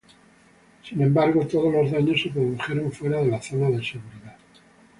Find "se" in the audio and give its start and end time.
2.23-2.31